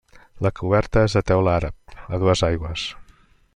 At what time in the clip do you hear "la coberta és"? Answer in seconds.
0.45-1.17